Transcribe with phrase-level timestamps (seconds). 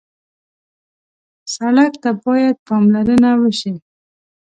[1.55, 3.73] سړک ته باید پاملرنه وشي.